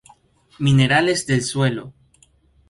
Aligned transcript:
Minerales 0.57 1.27
del 1.27 1.43
suelo 1.43 1.93